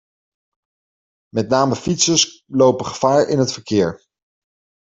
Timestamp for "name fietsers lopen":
1.49-2.85